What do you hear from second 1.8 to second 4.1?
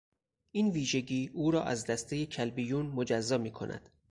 دسته کلبیون مجزا میکند.